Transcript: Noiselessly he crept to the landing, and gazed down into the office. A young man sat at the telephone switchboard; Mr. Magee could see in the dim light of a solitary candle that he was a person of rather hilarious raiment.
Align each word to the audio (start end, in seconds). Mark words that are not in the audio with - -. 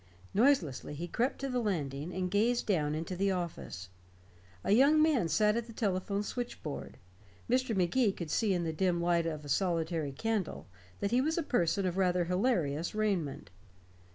Noiselessly 0.33 0.95
he 0.95 1.07
crept 1.07 1.37
to 1.41 1.47
the 1.47 1.59
landing, 1.59 2.11
and 2.11 2.31
gazed 2.31 2.65
down 2.65 2.95
into 2.95 3.15
the 3.15 3.29
office. 3.29 3.89
A 4.63 4.71
young 4.71 4.99
man 4.99 5.27
sat 5.27 5.55
at 5.55 5.67
the 5.67 5.73
telephone 5.73 6.23
switchboard; 6.23 6.97
Mr. 7.47 7.75
Magee 7.75 8.11
could 8.11 8.31
see 8.31 8.51
in 8.51 8.63
the 8.63 8.73
dim 8.73 8.99
light 8.99 9.27
of 9.27 9.45
a 9.45 9.47
solitary 9.47 10.11
candle 10.11 10.65
that 11.01 11.11
he 11.11 11.21
was 11.21 11.37
a 11.37 11.43
person 11.43 11.85
of 11.85 11.97
rather 11.97 12.23
hilarious 12.25 12.95
raiment. 12.95 13.51